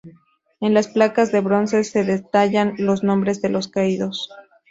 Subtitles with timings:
[0.61, 4.29] En las placas de bronce se detallan los nombres de los caídos.